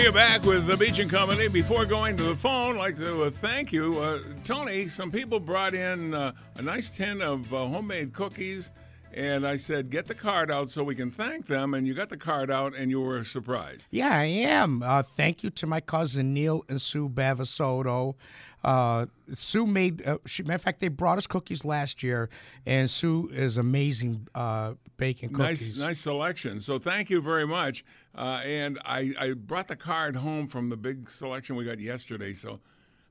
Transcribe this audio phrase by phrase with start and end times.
[0.00, 1.46] We are back with the Beach and Company.
[1.48, 3.98] Before going to the phone, I'd like to uh, thank you.
[3.98, 8.70] Uh, Tony, some people brought in uh, a nice tin of uh, homemade cookies,
[9.12, 11.74] and I said, get the card out so we can thank them.
[11.74, 13.88] And you got the card out, and you were surprised.
[13.90, 14.82] Yeah, I am.
[14.82, 18.14] Uh, thank you to my cousin Neil and Sue Bavasoto.
[18.62, 22.28] Uh, Sue made, uh, she, matter of fact, they brought us cookies last year,
[22.66, 25.78] and Sue is amazing uh, baking cookies.
[25.78, 26.60] Nice, nice selection.
[26.60, 27.84] So thank you very much.
[28.14, 32.34] Uh, and I, I brought the card home from the big selection we got yesterday.
[32.34, 32.60] So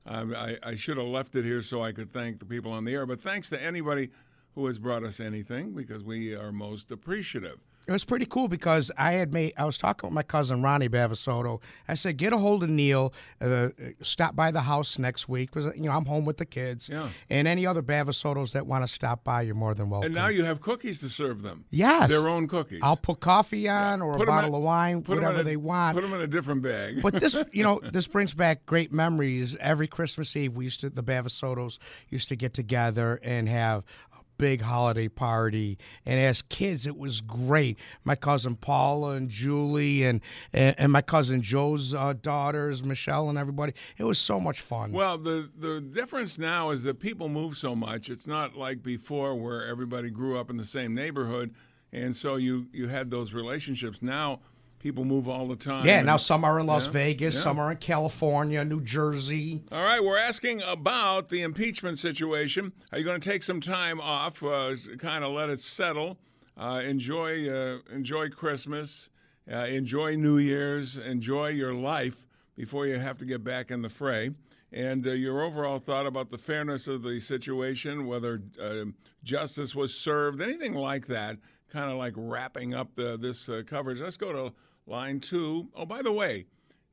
[0.06, 2.84] um, I, I should have left it here so I could thank the people on
[2.84, 3.06] the air.
[3.06, 4.10] But thanks to anybody
[4.54, 7.58] who has brought us anything because we are most appreciative.
[7.88, 9.54] It was pretty cool because I had made.
[9.56, 11.60] I was talking with my cousin Ronnie Bavasoto.
[11.88, 13.12] I said, "Get a hold of Neil.
[13.40, 13.70] Uh,
[14.02, 16.90] stop by the house next week because you know I'm home with the kids.
[16.90, 17.08] Yeah.
[17.30, 20.06] And any other Bavasotos that want to stop by, you're more than welcome.
[20.06, 21.64] And now you have cookies to serve them.
[21.70, 22.10] Yes.
[22.10, 22.80] Their own cookies.
[22.82, 25.40] I'll put coffee on or Put a bottle in- of wine, put 'em in whatever
[25.40, 25.94] a- they want.
[25.96, 27.00] Put them in a different bag.
[27.02, 29.56] But this, you know, this brings back great memories.
[29.56, 31.78] Every Christmas Eve, we used to, the Bavasotos
[32.10, 34.09] used to get together and have a
[34.40, 35.76] big holiday party.
[36.06, 37.78] And as kids, it was great.
[38.04, 43.38] My cousin Paula and Julie and and, and my cousin Joe's uh, daughters, Michelle and
[43.38, 43.74] everybody.
[43.98, 44.92] It was so much fun.
[44.92, 48.08] Well, the the difference now is that people move so much.
[48.08, 51.54] It's not like before where everybody grew up in the same neighborhood,
[51.92, 54.00] and so you you had those relationships.
[54.00, 54.40] Now
[54.80, 55.86] people move all the time.
[55.86, 57.40] yeah, now some are in Las Yeah, Vegas, yeah.
[57.42, 59.62] some are in California, New Jersey.
[59.70, 62.72] All right, we're asking about the impeachment situation.
[62.90, 66.18] Are you going to take some time off, uh, kind of let it settle,
[66.56, 69.10] uh, enjoy uh, enjoy Christmas,
[69.50, 72.26] uh, enjoy New Year's, enjoy your life
[72.56, 74.30] before you have to get back in the fray?
[74.72, 78.84] And uh, your overall thought about the fairness of the situation, whether uh,
[79.24, 81.38] justice was served, anything like that,
[81.72, 84.00] kind of like wrapping up the, this uh, coverage.
[84.00, 84.54] Let's go to
[84.90, 85.68] line two.
[85.74, 86.46] Oh, by the way,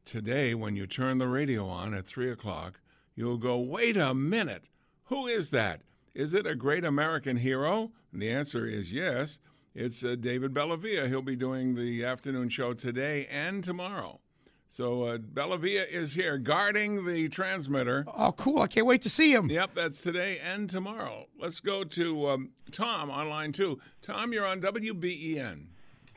[0.07, 2.79] Today, when you turn the radio on at 3 o'clock,
[3.13, 4.63] you'll go, wait a minute,
[5.07, 5.81] who is that?
[6.15, 7.91] Is it a great American hero?
[8.13, 9.37] And the answer is yes.
[9.75, 11.09] It's uh, David Bellavia.
[11.09, 14.21] He'll be doing the afternoon show today and tomorrow.
[14.69, 18.05] So uh, Bellavia is here guarding the transmitter.
[18.07, 18.59] Oh, cool!
[18.59, 19.49] I can't wait to see him.
[19.49, 21.27] Yep, that's today and tomorrow.
[21.37, 23.79] Let's go to um, Tom on line two.
[24.01, 25.65] Tom, you're on WBEN.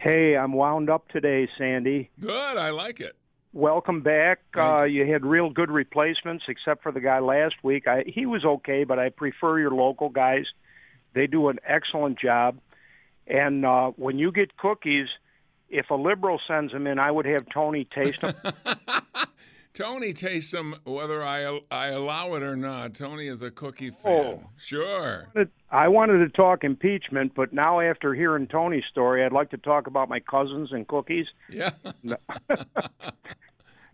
[0.00, 2.08] Hey, I'm wound up today, Sandy.
[2.18, 3.14] Good, I like it.
[3.52, 4.38] Welcome back.
[4.56, 7.86] Uh, you had real good replacements, except for the guy last week.
[7.86, 10.46] I, he was okay, but I prefer your local guys.
[11.12, 12.58] They do an excellent job.
[13.26, 15.08] And uh, when you get cookies,
[15.68, 18.34] if a liberal sends them in, I would have Tony taste them.
[19.72, 22.94] Tony tastes them whether I I allow it or not.
[22.94, 24.02] Tony is a cookie oh.
[24.02, 24.40] fan.
[24.44, 24.50] Oh.
[24.56, 25.28] Sure.
[25.70, 29.86] I wanted to talk impeachment, but now after hearing Tony's story, I'd like to talk
[29.86, 31.26] about my cousins and cookies.
[31.48, 31.70] Yeah.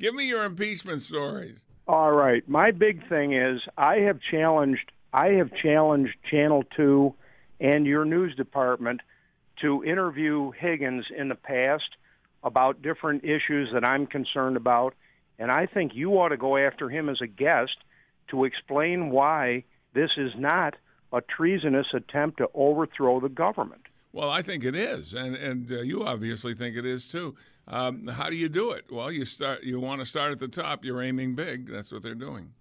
[0.00, 1.64] Give me your impeachment stories.
[1.86, 2.46] All right.
[2.48, 7.14] My big thing is I have challenged I have challenged Channel 2
[7.60, 9.00] and your news department
[9.60, 11.96] to interview Higgins in the past
[12.42, 14.94] about different issues that I'm concerned about
[15.38, 17.76] and I think you ought to go after him as a guest
[18.28, 19.64] to explain why
[19.94, 20.74] this is not
[21.12, 23.82] a treasonous attempt to overthrow the government.
[24.12, 27.36] Well, I think it is, and and uh, you obviously think it is too.
[27.68, 28.86] Um, how do you do it?
[28.90, 29.62] Well, you start.
[29.64, 30.84] You want to start at the top.
[30.84, 31.70] You're aiming big.
[31.70, 32.52] That's what they're doing.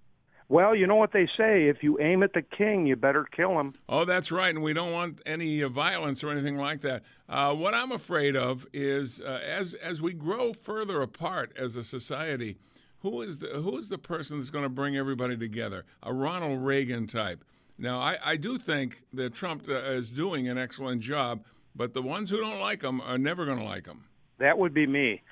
[0.48, 3.60] Well, you know what they say, if you aim at the king, you better kill
[3.60, 3.74] him.
[3.90, 7.02] Oh, that's right, and we don't want any uh, violence or anything like that.
[7.28, 11.84] Uh, what I'm afraid of is uh, as as we grow further apart as a
[11.84, 12.58] society,
[13.00, 15.84] who is the who is the person that's going to bring everybody together?
[16.04, 17.44] A Ronald Reagan type.
[17.78, 21.44] Now, I, I do think that Trump uh, is doing an excellent job,
[21.76, 24.06] but the ones who don't like him are never going to like him.
[24.38, 25.24] That would be me.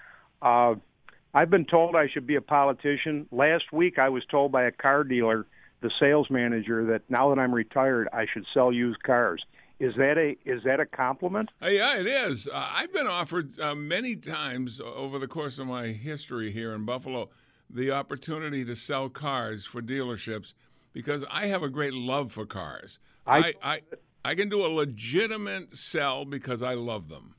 [1.33, 3.27] I've been told I should be a politician.
[3.31, 5.45] Last week, I was told by a car dealer,
[5.81, 9.43] the sales manager, that now that I'm retired, I should sell used cars.
[9.79, 11.49] Is that a is that a compliment?
[11.61, 12.47] Uh, yeah, it is.
[12.47, 16.85] Uh, I've been offered uh, many times over the course of my history here in
[16.85, 17.29] Buffalo
[17.69, 20.53] the opportunity to sell cars for dealerships
[20.93, 22.99] because I have a great love for cars.
[23.25, 23.81] I I- I,
[24.23, 27.33] I can do a legitimate sell because I love them.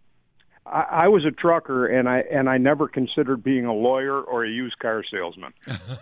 [0.66, 4.44] I, I was a trucker, and I and I never considered being a lawyer or
[4.44, 5.52] a used car salesman.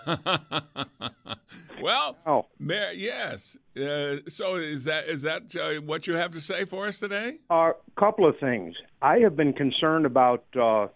[1.83, 2.47] well, Oh.
[2.59, 3.57] Mayor, yes.
[3.77, 7.39] Uh, so is that is that uh, what you have to say for us today?
[7.51, 8.75] A uh, couple of things.
[9.01, 10.87] I have been concerned about uh,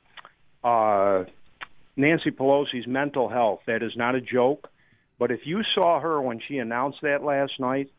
[0.64, 1.24] uh,
[1.96, 3.60] Nancy Pelosi's mental health.
[3.66, 4.70] That is not a joke.
[5.18, 7.90] But if you saw her when she announced that last night,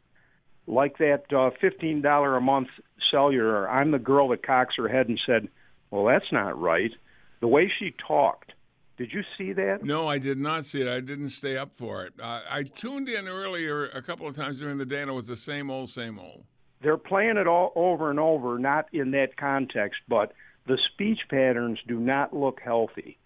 [0.68, 2.69] like that uh, fifteen dollar a month
[3.12, 5.50] cellular, I'm the girl that cocks her head and said,
[5.92, 6.92] "Well, that's not right."
[7.39, 8.54] The way she talked.
[8.98, 9.84] Did you see that?
[9.84, 10.88] No, I did not see it.
[10.88, 12.13] I didn't stay up for it.
[12.19, 15.28] Uh, I tuned in earlier a couple of times during the day, and it was
[15.28, 16.45] the same old, same old.
[16.81, 20.34] They're playing it all over and over, not in that context, but
[20.66, 23.18] the speech patterns do not look healthy,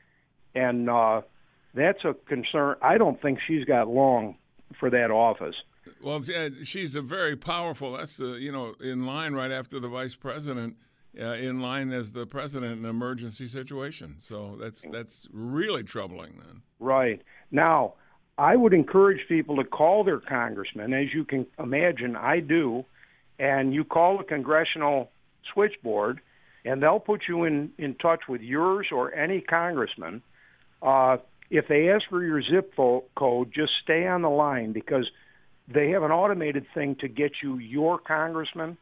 [0.55, 1.21] and uh,
[1.73, 2.75] that's a concern.
[2.81, 4.35] I don't think she's got long
[4.79, 5.55] for that office.
[6.03, 6.21] Well,
[6.63, 7.93] she's a very powerful.
[7.93, 10.75] That's uh, you know in line right after the vice president,
[11.19, 14.15] uh, in line as the president in an emergency situation.
[14.17, 16.41] So that's that's really troubling.
[16.45, 17.21] Then Right.
[17.51, 17.95] Now,
[18.37, 22.85] I would encourage people to call their congressman, as you can imagine, I do,
[23.37, 25.11] and you call the congressional
[25.53, 26.21] switchboard,
[26.65, 30.21] and they'll put you in, in touch with yours or any congressman.
[30.81, 31.17] Uh,
[31.49, 35.09] if they ask for your zip code, just stay on the line because
[35.67, 38.77] they have an automated thing to get you your congressman.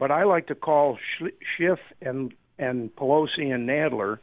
[0.00, 4.18] But I like to call Sch- Schiff and and Pelosi and Nadler.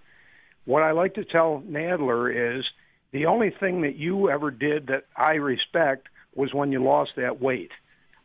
[0.65, 2.65] What I like to tell Nadler is
[3.11, 7.41] the only thing that you ever did that I respect was when you lost that
[7.41, 7.71] weight.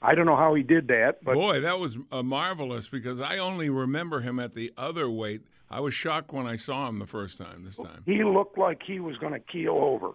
[0.00, 3.38] I don't know how he did that, but boy, that was uh, marvelous because I
[3.38, 5.42] only remember him at the other weight.
[5.70, 7.64] I was shocked when I saw him the first time.
[7.64, 10.10] This time, he looked like he was going to keel over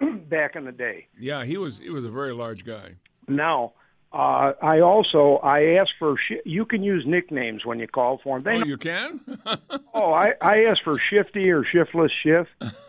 [0.28, 1.08] back in the day.
[1.18, 2.96] yeah, he was he was a very large guy.
[3.28, 3.72] Now,
[4.12, 8.38] uh, I also I asked for shi you can use nicknames when you call for
[8.40, 8.44] them.
[8.44, 9.20] They Oh, know- you can?
[9.94, 12.50] oh, I I asked for Shifty or Shiftless Shift.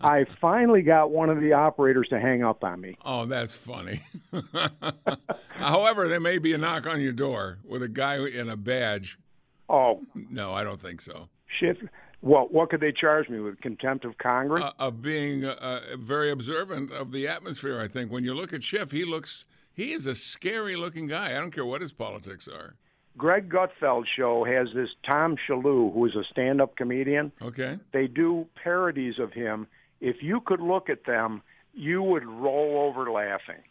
[0.00, 2.96] I finally got one of the operators to hang up on me.
[3.04, 4.02] oh, that's funny.
[5.50, 9.18] However, there may be a knock on your door with a guy in a badge.
[9.68, 11.28] Oh, No, I don't think so.
[11.58, 11.82] Shift.
[12.20, 14.64] What what could they charge me with contempt of Congress?
[14.64, 17.80] uh, of being uh, uh, very observant of the atmosphere.
[17.80, 19.44] I think when you look at Schiff, he looks
[19.76, 21.26] he is a scary looking guy.
[21.30, 22.74] I don't care what his politics are.
[23.16, 27.30] Greg Gutfeld show has this Tom Shalhoub, who is a stand-up comedian.
[27.40, 29.66] Okay, They do parodies of him.
[30.00, 31.42] If you could look at them,
[31.72, 33.62] you would roll over laughing.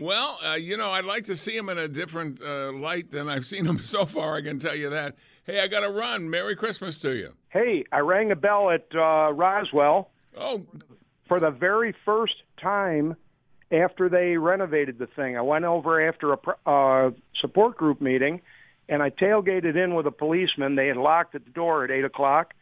[0.00, 3.28] well, uh, you know, I'd like to see him in a different uh, light than
[3.28, 4.36] I've seen him so far.
[4.36, 5.16] I can tell you that.
[5.44, 6.28] Hey, I got to run.
[6.30, 7.32] Merry Christmas to you.
[7.48, 10.64] Hey, I rang a bell at uh, Roswell Oh,
[11.26, 13.16] for the very first time
[13.70, 15.36] after they renovated the thing.
[15.36, 17.10] I went over after a uh,
[17.40, 18.40] support group meeting,
[18.88, 20.74] and I tailgated in with a policeman.
[20.74, 22.54] They had locked at the door at eight o'clock,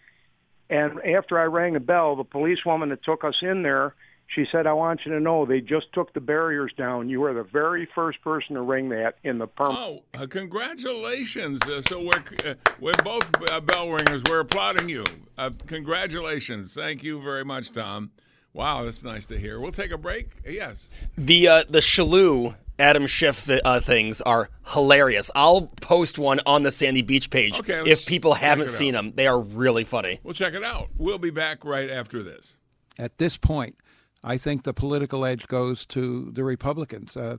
[0.69, 3.94] and after I rang the bell, the policewoman that took us in there,
[4.26, 7.09] she said, "I want you to know they just took the barriers down.
[7.09, 11.62] You were the very first person to ring that in the perm." oh, uh, congratulations!
[11.62, 14.23] Uh, so we're uh, we're both uh, bell ringers.
[14.29, 15.05] We're applauding you.
[15.38, 16.75] Uh, congratulations!
[16.75, 18.11] Thank you very much, Tom.
[18.56, 19.61] Wow, that's nice to hear.
[19.61, 20.31] We'll take a break.
[20.49, 20.88] Yes.
[21.19, 25.31] The uh, the Shillue Adam Schiff uh, things are hilarious.
[25.35, 29.05] I'll post one on the Sandy Beach page Okay, if people haven't seen out.
[29.05, 29.12] them.
[29.14, 30.20] They are really funny.
[30.23, 30.88] We'll check it out.
[30.97, 32.56] We'll be back right after this.
[32.99, 33.76] at this point,
[34.25, 37.14] I think the political edge goes to the Republicans.
[37.14, 37.37] Uh,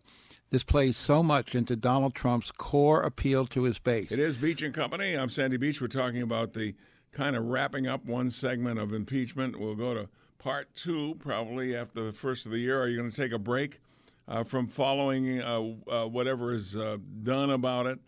[0.52, 4.12] this plays so much into Donald Trump's core appeal to his base.
[4.12, 5.16] It is Beach and Company.
[5.16, 5.82] I'm Sandy Beach.
[5.82, 6.76] We're talking about the
[7.12, 9.60] kind of wrapping up one segment of impeachment.
[9.60, 12.82] We'll go to part two probably after the first of the year.
[12.82, 13.80] Are you going to take a break
[14.28, 18.00] uh, from following uh, uh, whatever is uh, done about it?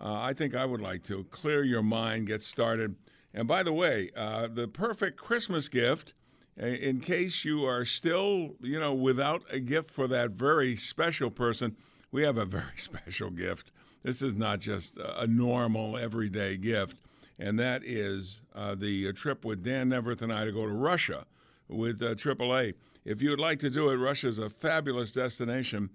[0.00, 2.96] Uh, I think I would like to clear your mind, get started.
[3.34, 6.14] And by the way, the perfect Christmas gift,
[6.56, 11.76] in case you are still, you know, without a gift for that very special person,
[12.10, 13.72] we have a very special gift.
[14.02, 16.98] This is not just a normal, everyday gift,
[17.38, 21.26] and that is the trip with Dan Neaverth and I to go to Russia
[21.68, 22.74] with uh, AAA.
[23.04, 25.90] If you would like to do it, Russia is a fabulous destination.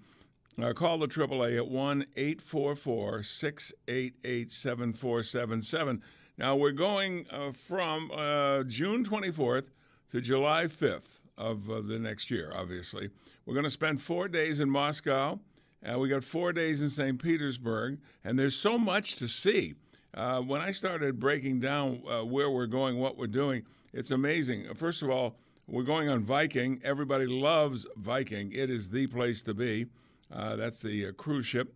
[0.62, 6.02] Uh, call the AAA at 1 844 688 7477.
[6.38, 9.66] Now, we're going uh, from uh, June 24th
[10.12, 13.10] to July 5th of uh, the next year, obviously.
[13.46, 15.40] We're going to spend four days in Moscow.
[15.84, 17.22] Uh, we got four days in St.
[17.22, 19.76] Petersburg, and there's so much to see.
[20.14, 24.74] Uh, when I started breaking down uh, where we're going, what we're doing, it's amazing.
[24.76, 25.36] First of all,
[25.68, 26.82] we're going on Viking.
[26.84, 28.52] Everybody loves Viking.
[28.52, 29.88] It is the place to be.
[30.32, 31.74] Uh, that's the uh, cruise ship.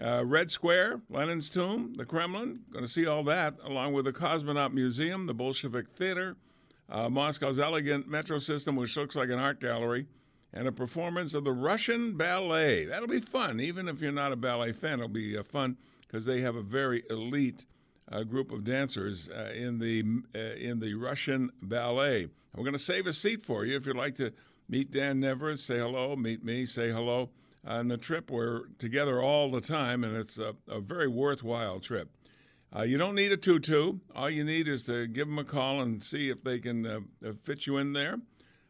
[0.00, 2.60] Uh, Red Square, Lenin's Tomb, the Kremlin.
[2.72, 6.36] Going to see all that, along with the Cosmonaut Museum, the Bolshevik Theater,
[6.88, 10.06] uh, Moscow's elegant metro system, which looks like an art gallery,
[10.52, 12.86] and a performance of the Russian ballet.
[12.86, 14.94] That'll be fun, even if you're not a ballet fan.
[14.94, 15.76] It'll be uh, fun
[16.06, 17.66] because they have a very elite
[18.10, 20.02] uh, group of dancers uh, in the
[20.34, 22.28] uh, in the Russian ballet.
[22.54, 24.32] we're going to save a seat for you if you'd like to
[24.68, 27.30] meet Dan Neaverth, say hello, meet me, say hello.
[27.66, 32.08] On the trip, we're together all the time, and it's a, a very worthwhile trip.
[32.74, 33.98] Uh, you don't need a tutu.
[34.14, 37.00] All you need is to give them a call and see if they can uh,
[37.42, 38.18] fit you in there.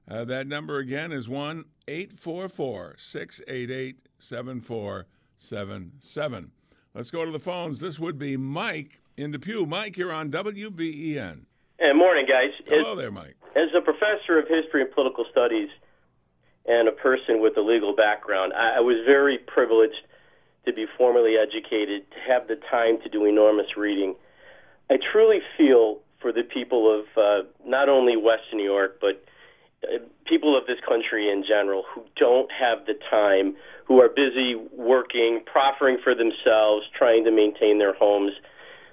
[0.09, 6.53] Uh, that number again is 1 844 688 7477.
[6.95, 7.81] Let's go to the phones.
[7.81, 9.67] This would be Mike in Depew.
[9.67, 11.41] Mike, you're on WBEN.
[11.79, 12.51] Hey, morning, guys.
[12.67, 13.37] Hello there, Mike.
[13.57, 15.69] As a professor of history and political studies
[16.67, 20.07] and a person with a legal background, I, I was very privileged
[20.67, 24.15] to be formally educated, to have the time to do enormous reading.
[24.91, 29.25] I truly feel for the people of uh, not only Western New York, but
[29.85, 33.57] uh, people of this country in general who don't have the time,
[33.87, 38.33] who are busy working, proffering for themselves, trying to maintain their homes.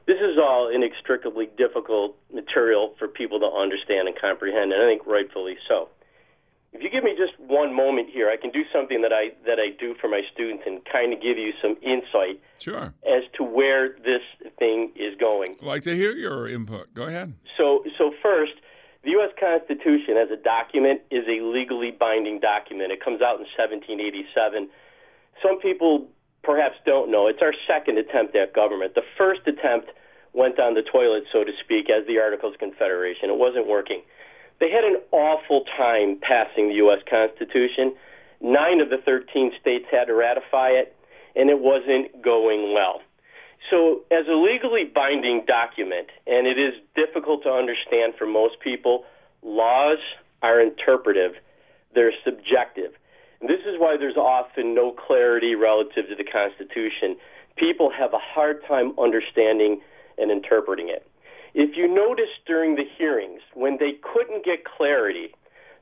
[0.08, 5.06] This is all inextricably difficult material for people to understand and comprehend, and I think
[5.08, 5.90] rightfully so.
[6.74, 9.60] If you give me just one moment here, I can do something that I that
[9.60, 12.94] I do for my students and kind of give you some insight sure.
[13.08, 14.22] as to where this
[14.60, 15.56] thing is going.
[15.62, 16.94] I'd like to hear your input.
[16.94, 17.34] Go ahead.
[17.58, 18.54] So, so first,
[19.06, 19.32] the U.S.
[19.40, 22.92] Constitution as a document is a legally binding document.
[22.92, 24.68] It comes out in 1787.
[25.42, 26.10] Some people
[26.46, 28.94] perhaps don't know it's our second attempt at government.
[28.96, 29.90] The first attempt
[30.34, 33.30] went down the toilet, so to speak, as the Articles of Confederation.
[33.30, 34.02] It wasn't working.
[34.60, 37.00] They had an awful time passing the U.S.
[37.10, 37.96] Constitution.
[38.42, 40.96] Nine of the 13 states had to ratify it,
[41.36, 43.02] and it wasn't going well.
[43.72, 49.06] So, as a legally binding document, and it is difficult to understand for most people,
[49.42, 49.98] laws
[50.44, 51.34] are interpretive,
[51.96, 52.92] they're subjective.
[53.42, 57.18] And this is why there's often no clarity relative to the Constitution.
[57.58, 59.82] People have a hard time understanding
[60.18, 61.08] and interpreting it.
[61.54, 65.34] If you notice during the hearings, when they couldn't get clarity,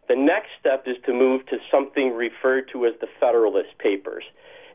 [0.08, 4.24] the next step is to move to something referred to as the Federalist Papers.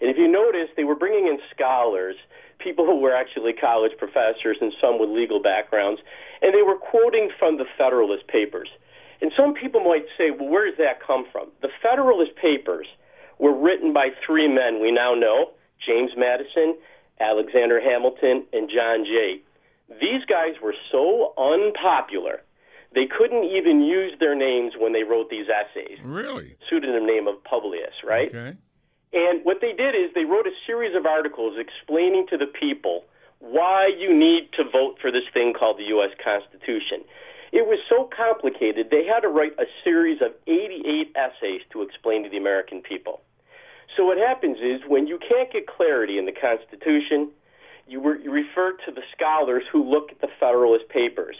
[0.01, 2.17] And if you notice, they were bringing in scholars
[2.59, 6.01] people who were actually college professors and some with legal backgrounds,
[6.43, 8.69] and they were quoting from the Federalist Papers.
[9.21, 11.49] And some people might say, well, where does that come from?
[11.63, 12.87] The Federalist Papers
[13.39, 15.51] were written by three men we now know
[15.85, 16.77] James Madison,
[17.21, 19.41] Alexander Hamilton, and John Jay.
[19.89, 22.43] These guys were so unpopular,
[22.95, 25.99] they couldn't even use their names when they wrote these essays.
[26.03, 26.57] Really?
[26.69, 28.29] Pseudonym name of Publius, right?
[28.29, 28.57] Okay.
[29.13, 33.05] And what they did is they wrote a series of articles explaining to the people
[33.41, 36.11] why you need to vote for this thing called the U.S.
[36.23, 37.05] Constitution.
[37.53, 42.23] It was so complicated, they had to write a series of 88 essays to explain
[42.25, 43.21] to the American people.
[43.97, 47.31] So what happens is when you can't get clarity in the Constitution,
[47.87, 51.37] you, you refer to the scholars who look at the Federalist Papers.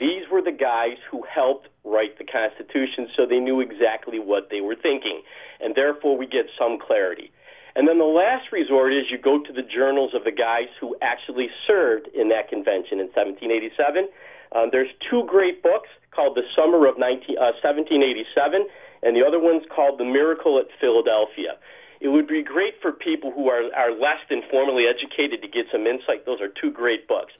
[0.00, 4.60] These were the guys who helped write the Constitution, so they knew exactly what they
[4.60, 5.22] were thinking,
[5.60, 7.30] and therefore we get some clarity.
[7.76, 10.96] And then the last resort is you go to the journals of the guys who
[11.02, 14.08] actually served in that convention in 1787.
[14.54, 18.66] Um, there's two great books called The Summer of 19, uh, 1787,
[19.02, 21.58] and the other one's called The Miracle at Philadelphia.
[22.00, 25.66] It would be great for people who are, are less than formally educated to get
[25.72, 26.26] some insight.
[26.26, 27.32] Those are two great books.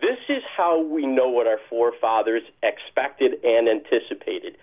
[0.00, 4.56] This is how we know what our forefathers expected and anticipated.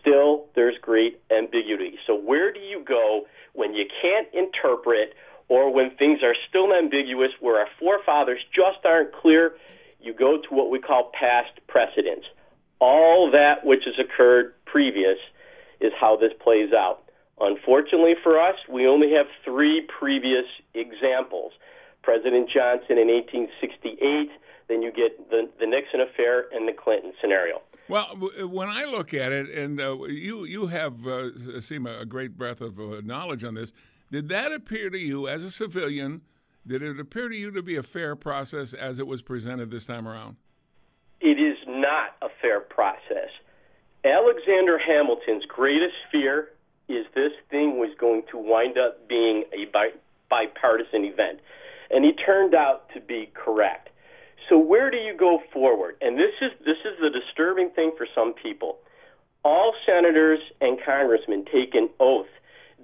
[0.00, 1.98] Still, there's great ambiguity.
[2.06, 5.14] So, where do you go when you can't interpret
[5.48, 9.54] or when things are still ambiguous, where our forefathers just aren't clear?
[10.00, 12.26] You go to what we call past precedents.
[12.80, 15.18] All that which has occurred previous
[15.80, 17.02] is how this plays out.
[17.40, 21.52] Unfortunately for us, we only have three previous examples
[22.02, 24.30] President Johnson in 1868
[24.70, 27.60] then you get the, the Nixon affair and the Clinton scenario.
[27.88, 28.06] Well,
[28.48, 32.60] when I look at it, and uh, you you have uh, seem a great breadth
[32.60, 33.72] of uh, knowledge on this,
[34.12, 36.22] did that appear to you as a civilian?
[36.66, 39.86] Did it appear to you to be a fair process as it was presented this
[39.86, 40.36] time around?
[41.20, 43.30] It is not a fair process.
[44.04, 46.48] Alexander Hamilton's greatest fear
[46.88, 49.70] is this thing was going to wind up being a
[50.28, 51.40] bipartisan event.
[51.90, 53.90] And he turned out to be correct.
[54.48, 55.96] So where do you go forward?
[56.00, 58.78] And this is this is the disturbing thing for some people.
[59.44, 62.26] All senators and congressmen take an oath.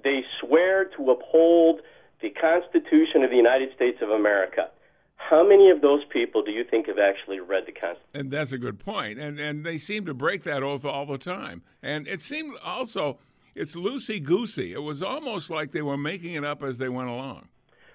[0.03, 1.81] They swear to uphold
[2.21, 4.69] the Constitution of the United States of America.
[5.15, 8.09] How many of those people do you think have actually read the Constitution?
[8.13, 9.19] And that's a good point.
[9.19, 11.63] And and they seem to break that oath all the time.
[11.81, 13.19] And it seemed also
[13.55, 14.73] it's loosey goosey.
[14.73, 17.47] It was almost like they were making it up as they went along.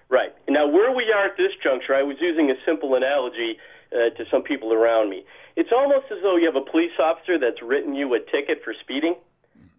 [0.09, 0.35] Right.
[0.47, 3.57] Now, where we are at this juncture, I was using a simple analogy
[3.93, 5.23] uh, to some people around me.
[5.55, 8.73] It's almost as though you have a police officer that's written you a ticket for
[8.81, 9.15] speeding,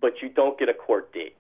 [0.01, 1.37] but you don't get a court date.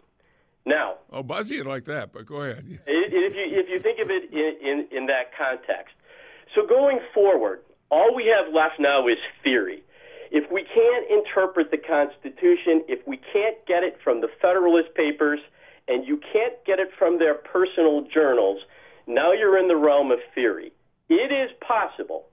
[0.66, 2.64] Now, Oh, Buzzy, it like that, but go ahead.
[2.86, 5.94] if you if you think of it in, in in that context,
[6.54, 9.82] so going forward, all we have left now is theory.
[10.30, 15.38] If we can't interpret the Constitution, if we can't get it from the Federalist Papers,
[15.86, 18.60] and you can't get it from their personal journals,
[19.06, 20.72] now you're in the realm of theory.
[21.08, 22.26] It is possible.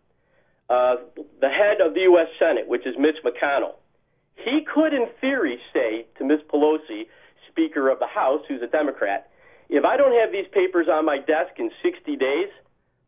[0.70, 0.96] Uh,
[1.42, 2.28] the head of the U.S.
[2.40, 3.76] Senate, which is Mitch McConnell,
[4.36, 6.40] he could, in theory, say to Ms.
[6.52, 7.08] Pelosi,
[7.52, 9.30] Speaker of the House, who's a Democrat,
[9.70, 12.50] if I don't have these papers on my desk in 60 days,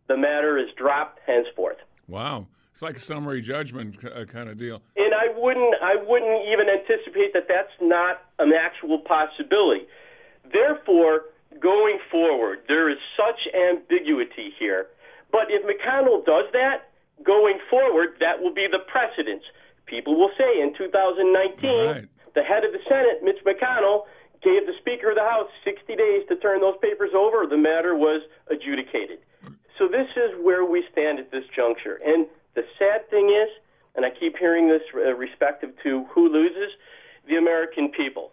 [0.08, 1.78] the matter is dropped henceforth.
[2.08, 2.48] Wow.
[2.72, 4.82] It's like a summary judgment uh, kind of deal.
[4.98, 9.86] And I wouldn't, I wouldn't even anticipate that that's not an actual possibility.
[10.52, 11.26] Therefore,
[11.60, 14.88] going forward, there is such ambiguity here.
[15.32, 16.90] But if McConnell does that,
[17.24, 19.44] going forward, that will be the precedence.
[19.86, 22.08] People will say in 2019, Right.
[22.36, 24.06] the head of the Senate, Mitch McConnell,
[24.44, 27.46] gave the Speaker of the House 60 days to turn those papers over.
[27.48, 29.20] The matter was adjudicated.
[29.80, 32.00] So this is where we stand at this juncture.
[32.06, 33.50] And the sad thing is,
[33.96, 36.74] and I keep hearing this uh, respective to who loses,
[37.28, 38.32] the American people.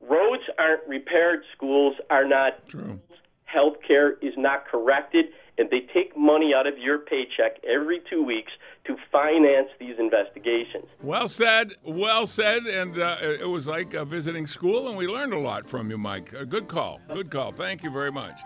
[0.00, 3.00] Roads aren't repaired, schools are not True.
[3.44, 5.26] health care is not corrected,
[5.58, 8.52] and they take money out of your paycheck every two weeks
[8.86, 10.86] to finance these investigations.
[11.02, 11.72] Well said.
[11.84, 12.64] Well said.
[12.64, 15.98] And uh, it was like uh, visiting school, and we learned a lot from you,
[15.98, 16.34] Mike.
[16.48, 17.00] Good call.
[17.12, 17.52] Good call.
[17.52, 18.40] Thank you very much.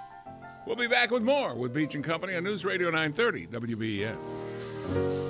[0.67, 5.30] We'll be back with more with Beach and Company on News Radio 930 WBEN.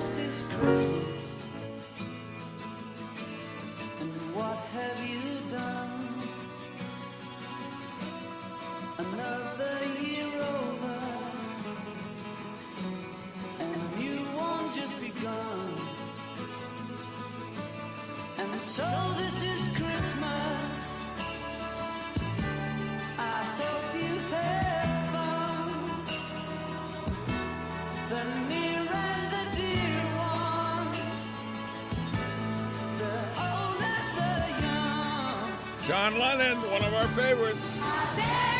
[18.71, 18.83] So
[19.17, 20.71] this is Christmas.
[23.17, 26.05] I hope you have fun.
[28.07, 31.03] The near and the dear ones,
[33.01, 35.51] the old and the young.
[35.85, 38.50] John Lennon, one of our favorites.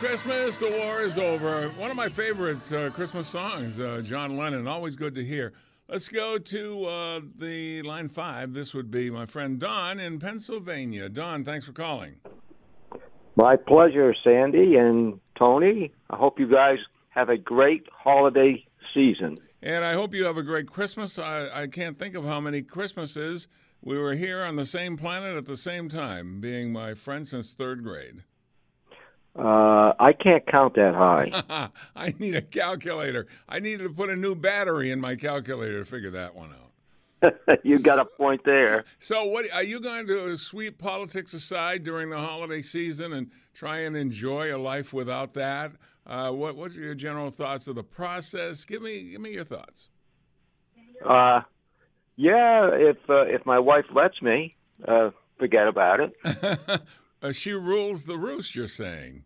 [0.00, 1.68] Christmas, the war is over.
[1.76, 4.66] One of my favorites uh, Christmas songs, uh, John Lennon.
[4.66, 5.52] Always good to hear.
[5.90, 8.54] Let's go to uh, the line five.
[8.54, 11.10] This would be my friend Don in Pennsylvania.
[11.10, 12.14] Don, thanks for calling.
[13.36, 15.92] My pleasure, Sandy and Tony.
[16.08, 16.78] I hope you guys
[17.10, 19.36] have a great holiday season.
[19.60, 21.18] And I hope you have a great Christmas.
[21.18, 23.48] I, I can't think of how many Christmases
[23.82, 27.50] we were here on the same planet at the same time, being my friend since
[27.50, 28.24] third grade.
[29.38, 31.70] Uh, I can't count that high.
[31.96, 33.26] I need a calculator.
[33.48, 36.70] I needed to put a new battery in my calculator to figure that one out.
[37.62, 38.84] you got a point there.
[38.98, 43.80] So, what are you going to sweep politics aside during the holiday season and try
[43.80, 45.72] and enjoy a life without that?
[46.06, 48.64] Uh, what What's your general thoughts of the process?
[48.64, 49.90] Give me Give me your thoughts.
[51.06, 51.42] Uh,
[52.16, 56.12] yeah, if uh, if my wife lets me, uh, forget about it.
[57.22, 58.54] uh, she rules the roost.
[58.54, 59.24] You're saying.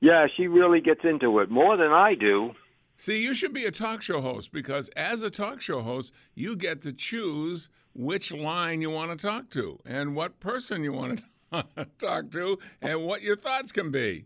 [0.00, 2.52] Yeah, she really gets into it more than I do.
[2.96, 6.56] See, you should be a talk show host because as a talk show host, you
[6.56, 11.24] get to choose which line you want to talk to and what person you want
[11.52, 11.64] to
[11.98, 14.24] talk to and what your thoughts can be.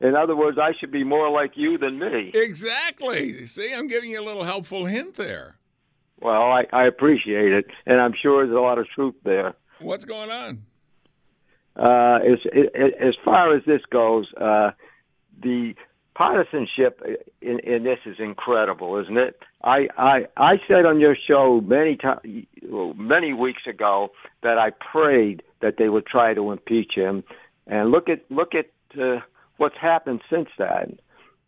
[0.00, 2.30] In other words, I should be more like you than me.
[2.34, 3.46] Exactly.
[3.46, 5.56] See, I'm giving you a little helpful hint there.
[6.20, 9.54] Well, I, I appreciate it, and I'm sure there's a lot of truth there.
[9.80, 10.64] What's going on?
[11.80, 12.38] Uh, as
[13.00, 14.70] as far as this goes, uh,
[15.42, 15.74] the
[16.14, 17.00] partisanship
[17.40, 19.40] in, in this is incredible, isn't it?
[19.64, 22.20] I, I I said on your show many times,
[22.96, 24.10] many weeks ago,
[24.42, 27.24] that I prayed that they would try to impeach him,
[27.66, 28.66] and look at look at
[29.00, 29.20] uh,
[29.56, 30.98] what's happened since then.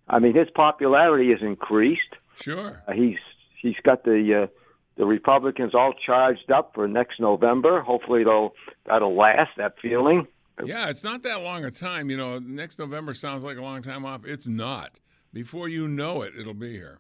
[0.08, 2.14] I mean, his popularity has increased.
[2.40, 2.82] Sure.
[2.88, 3.18] Uh, he's
[3.60, 4.61] he's got the uh,
[4.96, 7.80] the Republicans all charged up for next November.
[7.80, 8.54] Hopefully, they'll
[8.86, 10.26] that'll last that feeling.
[10.64, 12.10] Yeah, it's not that long a time.
[12.10, 14.24] You know, next November sounds like a long time off.
[14.24, 15.00] It's not.
[15.32, 16.98] Before you know it, it'll be here.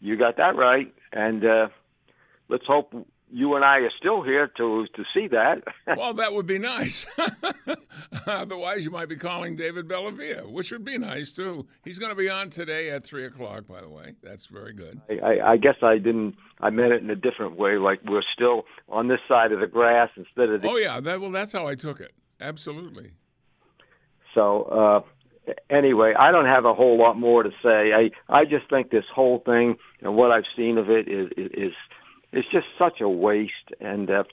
[0.00, 1.68] You got that right, and uh,
[2.48, 2.92] let's hope
[3.32, 5.62] you and I are still here to to see that.
[5.96, 7.06] well, that would be nice.
[8.26, 11.66] Otherwise, you might be calling David Bellavia, which would be nice too.
[11.82, 13.66] He's going to be on today at three o'clock.
[13.66, 15.00] By the way, that's very good.
[15.08, 16.36] I, I, I guess I didn't.
[16.60, 17.76] I meant it in a different way.
[17.76, 20.68] Like we're still on this side of the grass instead of the.
[20.68, 22.12] Oh yeah, that, well, that's how I took it.
[22.40, 23.12] Absolutely.
[24.34, 27.92] So uh, anyway, I don't have a whole lot more to say.
[27.92, 31.50] I I just think this whole thing and what I've seen of it is is
[31.54, 31.72] is
[32.50, 33.72] just such a waste.
[33.80, 34.24] And uh,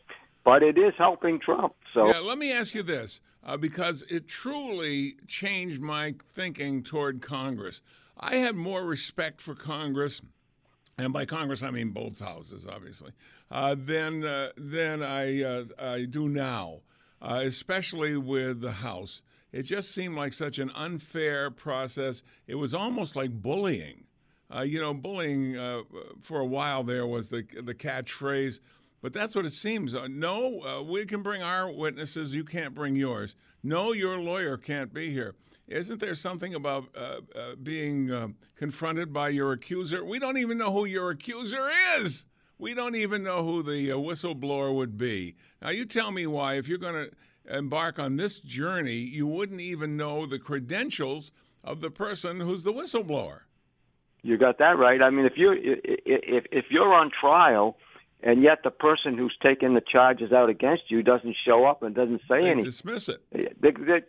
[0.43, 1.73] but it is helping Trump.
[1.93, 7.21] So yeah, let me ask you this, uh, because it truly changed my thinking toward
[7.21, 7.81] Congress.
[8.17, 10.21] I had more respect for Congress,
[10.97, 13.11] and by Congress I mean both houses, obviously,
[13.51, 16.81] uh, than uh, than I uh, I do now,
[17.21, 19.21] uh, especially with the House.
[19.51, 22.21] It just seemed like such an unfair process.
[22.45, 24.03] It was almost like bullying.
[24.53, 25.81] Uh, you know, bullying uh,
[26.19, 28.59] for a while there was the the catchphrase,
[29.01, 29.93] but that's what it seems.
[29.93, 32.33] Uh, no, uh, we can bring our witnesses.
[32.33, 33.35] You can't bring yours.
[33.63, 35.35] No, your lawyer can't be here.
[35.67, 40.03] Isn't there something about uh, uh, being confronted by your accuser?
[40.03, 42.25] We don't even know who your accuser is.
[42.57, 45.35] We don't even know who the whistleblower would be.
[45.61, 49.61] Now, you tell me why, if you're going to embark on this journey, you wouldn't
[49.61, 51.31] even know the credentials
[51.63, 53.41] of the person who's the whistleblower.
[54.21, 55.01] You got that right.
[55.01, 57.77] I mean, if you if if you're on trial,
[58.21, 61.95] and yet the person who's taking the charges out against you doesn't show up and
[61.95, 63.21] doesn't say They anything, dismiss it.
[63.31, 64.01] they, they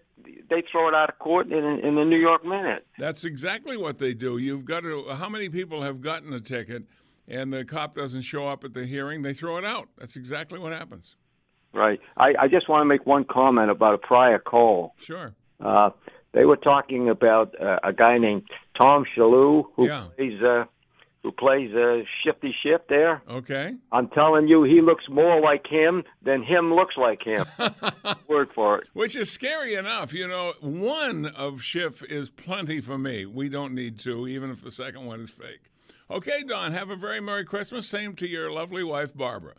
[0.51, 2.87] they throw it out of court in in the New York Minute.
[2.99, 4.37] That's exactly what they do.
[4.39, 5.11] You've got to.
[5.11, 6.83] How many people have gotten a ticket,
[7.29, 9.23] and the cop doesn't show up at the hearing?
[9.23, 9.89] They throw it out.
[9.97, 11.17] That's exactly what happens.
[11.73, 12.01] Right.
[12.17, 14.95] I, I just want to make one comment about a prior call.
[14.99, 15.35] Sure.
[15.65, 15.91] Uh,
[16.33, 18.43] they were talking about uh, a guy named
[18.81, 20.07] Tom Shalhoub who Yeah.
[20.17, 20.65] plays uh,
[21.23, 23.23] who plays uh, Shifty Shift there.
[23.29, 23.75] Okay.
[23.93, 27.45] I'm telling you, he looks more like him than him looks like him.
[28.29, 28.89] Word for it.
[28.95, 30.15] Which is scary enough.
[30.15, 33.27] You know, one of Schiff is plenty for me.
[33.27, 35.71] We don't need two, even if the second one is fake.
[36.11, 37.87] Okay, Don, have a very Merry Christmas.
[37.87, 39.57] Same to your lovely wife, Barbara.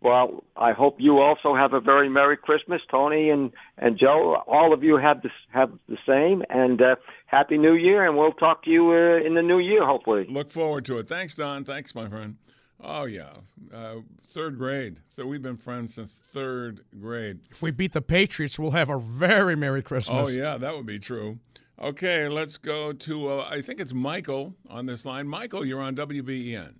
[0.00, 4.42] Well, I hope you also have a very Merry Christmas, Tony and and Joe.
[4.46, 8.06] All of you have this have the same, and uh, Happy New Year.
[8.06, 10.26] And we'll talk to you uh, in the new year, hopefully.
[10.28, 11.08] Look forward to it.
[11.08, 11.64] Thanks, Don.
[11.64, 12.36] Thanks, my friend.
[12.80, 13.30] Oh, yeah.
[13.74, 13.96] Uh,
[14.32, 14.98] third grade.
[15.16, 17.40] So we've been friends since third grade.
[17.50, 20.28] If we beat the Patriots, we'll have a very Merry Christmas.
[20.28, 21.40] Oh, yeah, that would be true.
[21.80, 25.28] Okay, let's go to, uh, I think it's Michael on this line.
[25.28, 26.74] Michael, you're on WBEN.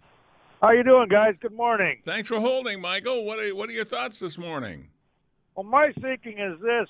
[0.60, 1.36] How you doing, guys?
[1.40, 1.98] Good morning.
[2.04, 3.24] Thanks for holding, Michael.
[3.24, 4.88] What are, what are your thoughts this morning?
[5.54, 6.88] Well, my thinking is this: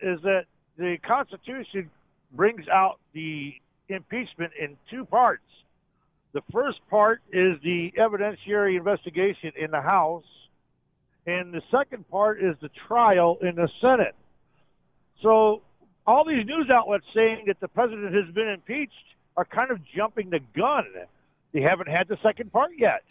[0.00, 0.44] is that
[0.78, 1.90] the Constitution
[2.32, 3.54] brings out the
[3.88, 5.42] impeachment in two parts.
[6.32, 10.22] The first part is the evidentiary investigation in the House,
[11.26, 14.14] and the second part is the trial in the Senate.
[15.22, 15.62] So
[16.06, 18.92] all these news outlets saying that the president has been impeached
[19.36, 20.86] are kind of jumping the gun.
[21.52, 23.02] They haven't had the second part yet.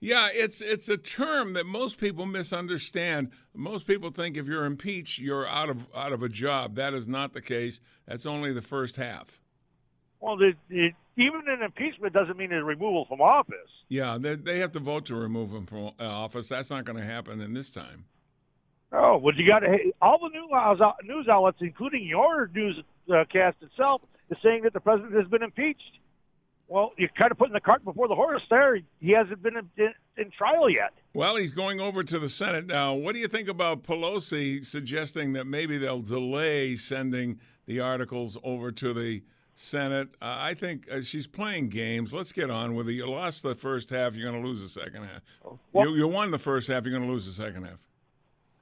[0.00, 3.30] Yeah, it's it's a term that most people misunderstand.
[3.54, 6.74] Most people think if you're impeached, you're out of out of a job.
[6.74, 7.80] That is not the case.
[8.06, 9.40] That's only the first half.
[10.20, 13.54] Well, the, the, even an impeachment doesn't mean a removal from office.
[13.88, 16.48] Yeah, they, they have to vote to remove him from uh, office.
[16.48, 18.06] That's not going to happen in this time.
[18.90, 24.38] Oh, well, you got to all the news news outlets, including your newscast itself, is
[24.42, 25.98] saying that the president has been impeached.
[26.68, 28.78] Well, you're kind of putting the cart before the horse there.
[29.00, 30.92] He hasn't been in, in, in trial yet.
[31.12, 32.94] Well, he's going over to the Senate now.
[32.94, 38.72] What do you think about Pelosi suggesting that maybe they'll delay sending the articles over
[38.72, 39.22] to the
[39.54, 40.08] Senate?
[40.22, 42.14] Uh, I think uh, she's playing games.
[42.14, 42.94] Let's get on with it.
[42.94, 44.16] You lost the first half.
[44.16, 45.22] You're going to lose the second half.
[45.72, 46.84] Well- you, you won the first half.
[46.84, 47.78] You're going to lose the second half.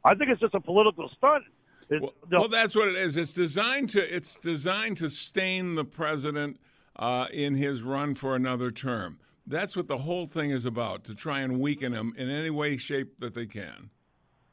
[0.04, 1.44] I think it's just a political stunt.
[1.88, 3.16] Well, well, that's what it is.
[3.16, 6.58] It's designed to it's designed to stain the president
[6.96, 9.18] uh, in his run for another term.
[9.46, 12.76] That's what the whole thing is about to try and weaken him in any way,
[12.76, 13.90] shape that they can.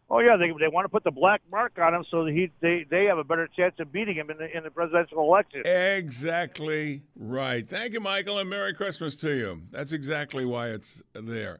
[0.09, 2.49] oh yeah, they they want to put the black mark on him so that he
[2.59, 5.61] they they have a better chance of beating him in the in the presidential election.
[5.65, 7.69] Exactly right.
[7.69, 9.61] Thank you, Michael, and Merry Christmas to you.
[9.71, 11.59] That's exactly why it's there.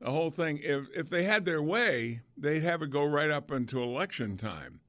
[0.00, 3.50] The whole thing, if, if they had their way, they'd have it go right up
[3.50, 4.80] into election time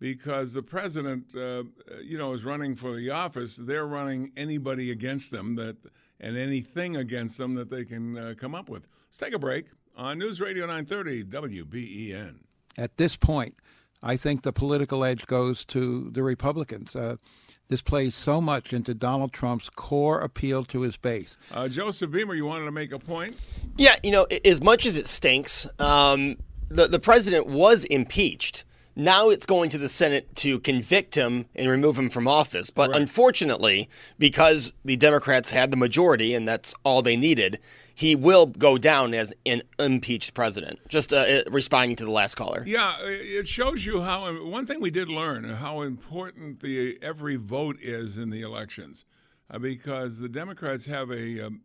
[0.00, 1.62] because the president, uh,
[2.02, 3.56] you know, is running for the office.
[3.56, 5.76] They're running anybody against them that
[6.18, 8.86] and anything against them that they can uh, come up with.
[9.06, 12.34] Let's take a break on News Radio 930 WBEN.
[12.76, 13.54] At this point,
[14.02, 16.96] I think the political edge goes to the Republicans.
[16.96, 17.16] Uh,
[17.68, 21.36] this plays so much into Donald Trump's core appeal to his base.
[21.52, 23.36] Uh, Joseph Beamer, you wanted to make a point?
[23.76, 26.36] Yeah, you know, as much as it stinks, um,
[26.68, 28.64] the the president was impeached.
[28.96, 32.70] Now it's going to the Senate to convict him and remove him from office.
[32.70, 37.60] But unfortunately, because the Democrats had the majority and that's all they needed,
[37.94, 40.80] he will go down as an impeached president.
[40.88, 42.64] Just uh, uh, responding to the last caller.
[42.66, 44.32] Yeah, it shows you how.
[44.42, 49.04] One thing we did learn how important the every vote is in the elections,
[49.50, 51.46] uh, because the Democrats have a.
[51.46, 51.60] Um,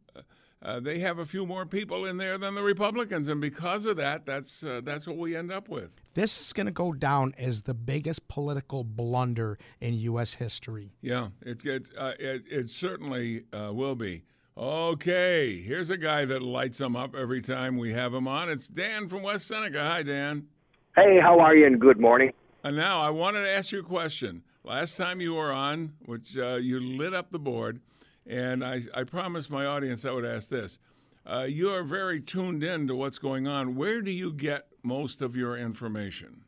[0.62, 3.98] uh, they have a few more people in there than the Republicans, and because of
[3.98, 5.92] that, that's uh, that's what we end up with.
[6.14, 10.36] This is going to go down as the biggest political blunder in U.S.
[10.36, 10.94] history.
[11.02, 14.24] Yeah, it it uh, it, it certainly uh, will be.
[14.58, 18.50] Okay, here's a guy that lights them up every time we have him on.
[18.50, 19.82] It's Dan from West Seneca.
[19.82, 20.48] Hi, Dan.
[20.96, 21.66] Hey, how are you?
[21.66, 22.32] And good morning.
[22.64, 24.44] And now I wanted to ask you a question.
[24.64, 27.82] Last time you were on, which uh, you lit up the board,
[28.28, 30.80] and I, I promised my audience I would ask this.
[31.26, 33.76] Uh, you are very tuned in to what's going on.
[33.76, 36.44] Where do you get most of your information?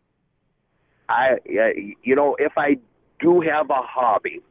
[1.10, 1.38] I,
[2.04, 2.78] you know, if I
[3.20, 4.42] do have a hobby,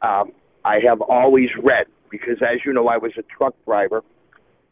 [0.00, 0.32] um,
[0.64, 4.02] I have always read because, as you know, I was a truck driver.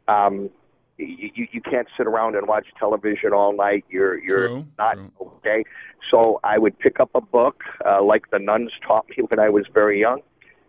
[0.08, 0.50] Um,
[0.98, 3.84] you, you you can't sit around and watch television all night.
[3.90, 5.64] You're you're True, not okay.
[6.10, 9.50] So I would pick up a book, uh, like the nuns taught me when I
[9.50, 10.20] was very young,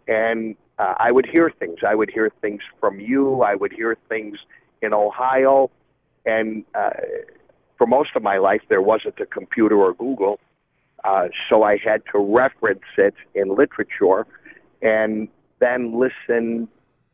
[0.08, 1.80] and uh, I would hear things.
[1.88, 3.42] I would hear things from you.
[3.42, 4.38] I would hear things
[4.82, 5.72] in Ohio,
[6.26, 6.92] and uh,
[7.78, 10.40] for most of my life there wasn't a computer or Google,
[11.04, 14.28] uh, so I had to reference it in literature,
[14.82, 15.28] and
[15.60, 16.68] then listen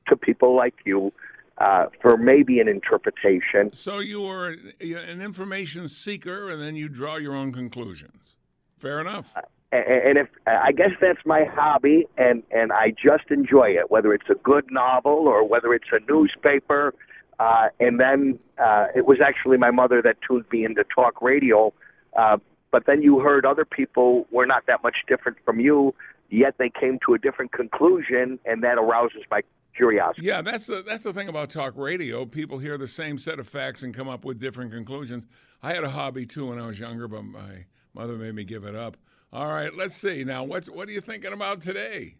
[0.08, 1.14] to people like you
[1.58, 3.72] uh, for maybe an interpretation.
[3.74, 8.36] So you were an information seeker, and then you draw your own conclusions.
[8.78, 9.34] Fair enough.
[9.74, 14.30] And if I guess that's my hobby, and and I just enjoy it, whether it's
[14.30, 16.94] a good novel or whether it's a newspaper.
[17.40, 21.74] Uh, and then uh, it was actually my mother that tuned me into talk radio.
[22.16, 22.38] Uh,
[22.72, 25.96] but then you heard other people were not that much different from you,
[26.30, 29.42] yet they came to a different conclusion, and that arouses my
[29.76, 30.28] curiosity.
[30.28, 32.26] Yeah, that's the that's the thing about talk radio.
[32.26, 35.26] People hear the same set of facts and come up with different conclusions.
[35.64, 38.64] I had a hobby too when I was younger, but my mother made me give
[38.64, 38.98] it up.
[39.34, 40.44] All right, let's see now.
[40.44, 42.18] What's what are you thinking about today?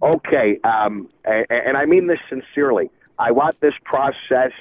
[0.00, 2.88] Okay, um, and, and I mean this sincerely.
[3.18, 4.52] I want this process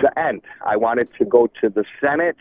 [0.00, 0.42] to end.
[0.66, 2.36] I want it to go to the Senate.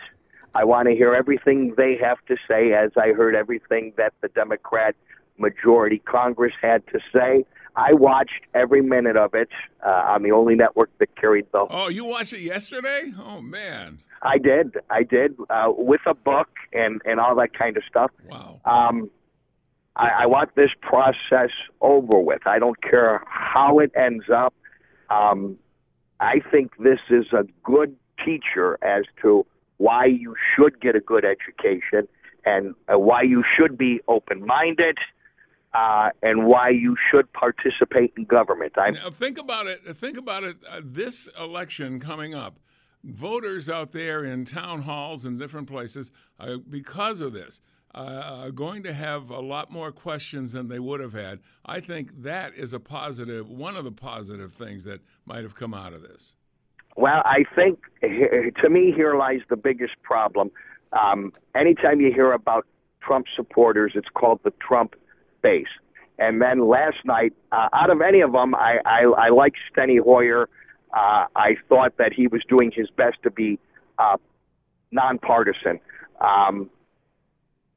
[0.55, 4.27] I want to hear everything they have to say, as I heard everything that the
[4.29, 4.95] Democrat
[5.39, 7.45] majority Congress had to say.
[7.75, 9.49] I watched every minute of it
[9.85, 11.65] uh, on the only network that carried the.
[11.69, 13.13] Oh, you watched it yesterday?
[13.17, 13.99] Oh man.
[14.21, 18.11] I did, I did, uh, with a book and and all that kind of stuff.
[18.29, 18.59] Wow.
[18.65, 19.09] Um,
[19.95, 22.45] I, I want this process over with.
[22.45, 24.53] I don't care how it ends up.
[25.09, 25.57] Um,
[26.19, 29.45] I think this is a good teacher as to
[29.77, 32.07] why you should get a good education
[32.45, 34.97] and uh, why you should be open minded
[35.73, 38.73] uh, and why you should participate in government.
[38.75, 39.95] Now, think about it.
[39.95, 40.57] Think about it.
[40.67, 42.59] Uh, this election coming up,
[43.03, 47.61] voters out there in town halls and different places, uh, because of this,
[47.95, 51.39] uh, are going to have a lot more questions than they would have had.
[51.65, 52.99] I think that is a positive.
[52.99, 56.35] positive, one of the positive things that might have come out of this.
[56.95, 60.51] Well, I think to me here lies the biggest problem.
[60.91, 62.67] Um, anytime you hear about
[63.01, 64.95] Trump supporters, it's called the Trump
[65.41, 65.67] base.
[66.17, 70.01] And then last night, uh, out of any of them, I, I, I like Steny
[70.01, 70.49] Hoyer.
[70.93, 73.59] Uh, I thought that he was doing his best to be
[73.97, 74.17] uh,
[74.91, 75.79] nonpartisan.
[76.19, 76.69] Um,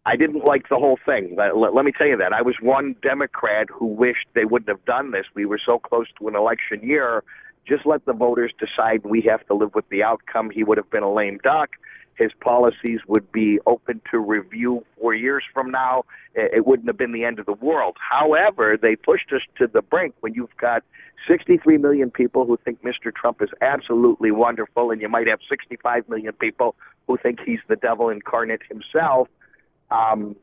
[0.04, 1.36] I didn't like the whole thing.
[1.36, 2.32] Let, let, let me tell you that.
[2.32, 5.26] I was one Democrat who wished they wouldn't have done this.
[5.34, 7.22] We were so close to an election year.
[7.68, 9.04] Just let the voters decide.
[9.04, 10.50] We have to live with the outcome.
[10.50, 11.70] He would have been a lame duck.
[12.16, 16.04] His policies would be open to review four years from now.
[16.34, 17.96] It wouldn't have been the end of the world.
[17.98, 20.82] However, they pushed us to the brink when you've got
[21.26, 23.14] 63 million people who think Mr.
[23.14, 26.74] Trump is absolutely wonderful, and you might have 65 million people
[27.06, 29.28] who think he's the devil incarnate himself.
[29.90, 30.36] Um,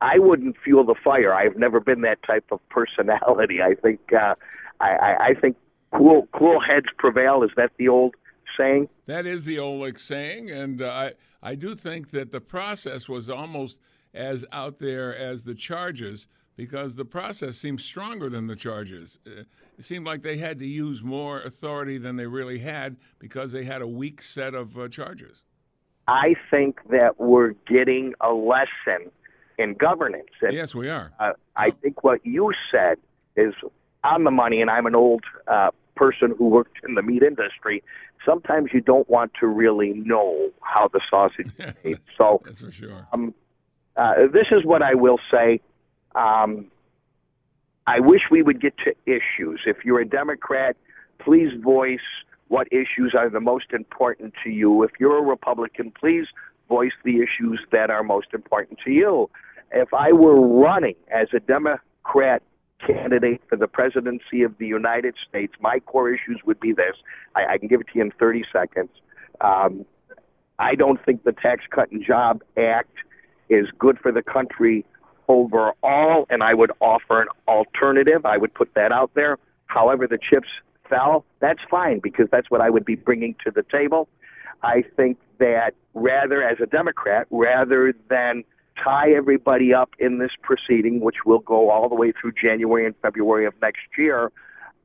[0.00, 1.34] I wouldn't fuel the fire.
[1.34, 3.62] I've never been that type of personality.
[3.62, 4.34] I think uh,
[4.80, 5.56] I, I, I think
[5.92, 7.42] cool cool heads prevail.
[7.42, 8.14] Is that the old
[8.58, 8.88] saying?
[9.06, 13.30] That is the old saying, and uh, I I do think that the process was
[13.30, 13.80] almost
[14.14, 19.20] as out there as the charges because the process seemed stronger than the charges.
[19.26, 19.42] Uh,
[19.78, 23.64] It seemed like they had to use more authority than they really had because they
[23.64, 25.42] had a weak set of uh, charges.
[26.08, 29.10] I think that we're getting a lesson
[29.58, 30.30] in governance.
[30.40, 31.12] And, Yes, we are.
[31.20, 32.96] Uh, I think what you said
[33.36, 33.52] is
[34.02, 37.82] on the money, and I'm an old uh, person who worked in the meat industry.
[38.24, 41.98] Sometimes you don't want to really know how the sausage is made.
[42.18, 43.08] So That's for sure.
[43.12, 43.34] um,
[43.96, 45.60] uh, this is what I will say.
[46.14, 46.70] Um,
[47.86, 49.60] I wish we would get to issues.
[49.66, 50.76] If you're a Democrat,
[51.18, 52.00] please voice
[52.48, 54.82] what issues are the most important to you.
[54.82, 56.26] If you're a Republican, please
[56.68, 59.30] voice the issues that are most important to you.
[59.72, 62.42] If I were running as a Democrat
[62.84, 66.96] candidate for the presidency of the United States, my core issues would be this.
[67.34, 68.90] I, I can give it to you in 30 seconds.
[69.40, 69.84] Um,
[70.58, 72.96] I don't think the Tax Cut and Job Act
[73.48, 74.84] is good for the country
[75.28, 78.24] overall, and I would offer an alternative.
[78.24, 79.38] I would put that out there.
[79.66, 80.48] However, the chips
[80.88, 81.24] fell.
[81.40, 84.08] That's fine because that's what I would be bringing to the table.
[84.62, 88.44] I think that rather, as a Democrat, rather than
[88.82, 92.94] tie everybody up in this proceeding, which will go all the way through January and
[93.02, 94.30] February of next year,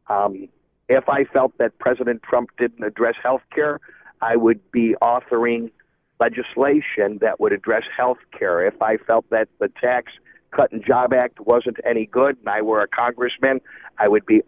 [0.10, 0.48] um,
[0.90, 3.80] if I felt that President Trump didn't address health care,
[4.22, 5.72] I would be authoring
[6.20, 8.66] legislation that would address health care.
[8.66, 10.12] If I felt that the Tax
[10.52, 13.62] Cut and Job Act wasn't any good and I were a congressman,
[13.98, 14.42] I would be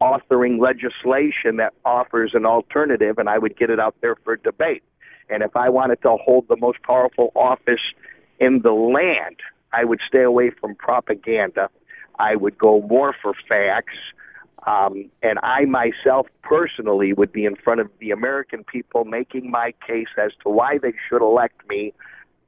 [0.00, 4.82] authoring legislation that offers an alternative and I would get it out there for debate.
[5.30, 7.80] And if I wanted to hold the most powerful office
[8.38, 9.36] in the land,
[9.72, 11.70] I would stay away from propaganda.
[12.18, 13.96] I would go more for facts.
[14.66, 19.72] Um, and I myself personally would be in front of the American people making my
[19.86, 21.94] case as to why they should elect me,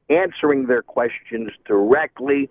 [0.08, 2.50] answering their questions directly,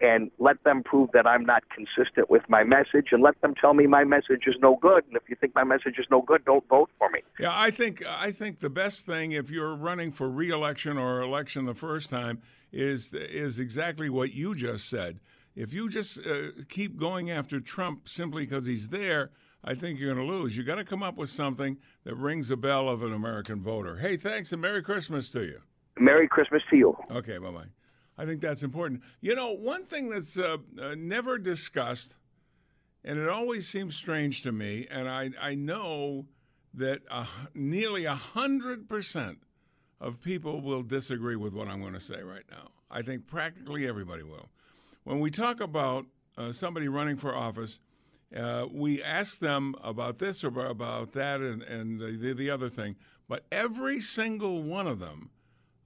[0.00, 3.74] and let them prove that I'm not consistent with my message, and let them tell
[3.74, 5.04] me my message is no good.
[5.06, 7.20] And if you think my message is no good, don't vote for me.
[7.38, 11.64] Yeah, I think I think the best thing if you're running for reelection or election
[11.64, 12.42] the first time
[12.72, 15.20] is is exactly what you just said.
[15.54, 19.30] If you just uh, keep going after Trump simply because he's there,
[19.64, 20.56] I think you're going to lose.
[20.56, 23.96] You got to come up with something that rings a bell of an American voter.
[23.96, 25.62] Hey, thanks and Merry Christmas to you.
[25.98, 26.96] Merry Christmas to you.
[27.10, 27.64] Okay, bye bye.
[28.18, 29.02] I think that's important.
[29.20, 32.16] You know, one thing that's uh, uh, never discussed,
[33.04, 36.26] and it always seems strange to me, and I, I know
[36.74, 39.36] that uh, nearly 100%
[40.00, 42.68] of people will disagree with what I'm going to say right now.
[42.90, 44.48] I think practically everybody will.
[45.04, 47.78] When we talk about uh, somebody running for office,
[48.36, 52.96] uh, we ask them about this or about that and, and the, the other thing,
[53.28, 55.30] but every single one of them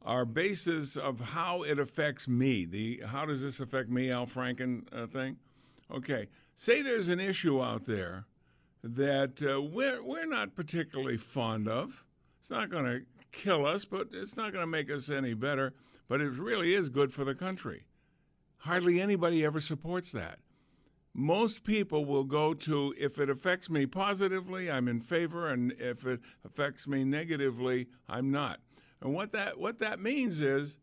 [0.02, 2.64] are bases of how it affects me.
[2.64, 5.36] The how does this affect me, Al Franken uh, thing?
[5.92, 8.24] Okay, say there's an issue out there
[8.82, 12.04] that uh, we're we're not particularly fond of.
[12.38, 13.02] It's not going to
[13.33, 15.74] kill us, but it's not going to make us any better.
[16.09, 17.85] But it really is good for the country.
[18.64, 20.39] hardly anybody ever supports that.
[21.14, 26.07] Most people will go to if it affects me positively, I'm in favor, and if
[26.07, 28.61] it affects me negatively, I'm not.
[29.01, 30.78] And what that what that means is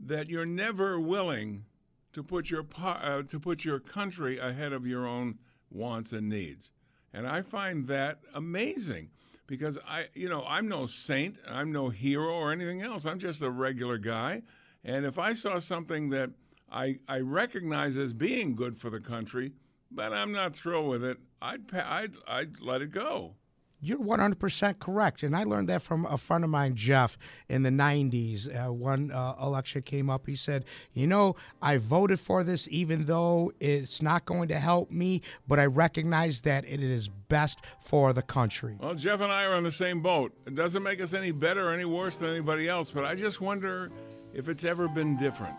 [0.00, 1.64] that you're never willing
[2.12, 5.38] to put your uh, to put your country ahead of your own
[5.70, 6.72] wants and needs.
[7.12, 9.10] And I find that amazing
[9.48, 13.04] because I you know, I'm no saint, I'm no hero or anything else.
[13.04, 14.42] I'm just a regular guy.
[14.84, 16.30] And if I saw something that
[16.70, 19.54] I I recognize as being good for the country,
[19.90, 23.34] but I'm not thrilled with it, I'd I'd I'd let it go.
[23.80, 25.22] You're 100% correct.
[25.22, 27.16] And I learned that from a friend of mine, Jeff,
[27.48, 28.48] in the 90s.
[28.48, 30.26] Uh, one uh, election came up.
[30.26, 34.90] He said, You know, I voted for this even though it's not going to help
[34.90, 38.76] me, but I recognize that it is best for the country.
[38.80, 40.32] Well, Jeff and I are on the same boat.
[40.46, 43.40] It doesn't make us any better or any worse than anybody else, but I just
[43.40, 43.90] wonder
[44.34, 45.56] if it's ever been different.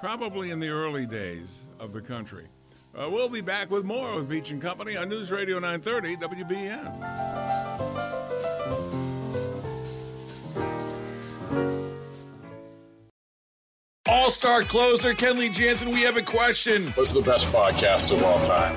[0.00, 2.48] Probably in the early days of the country.
[2.98, 7.88] Uh, we'll be back with more with Beach and Company on News Radio 930 WBEN.
[14.08, 16.88] All star closer Kenley Jansen, we have a question.
[16.92, 18.76] What's the best podcast of all time?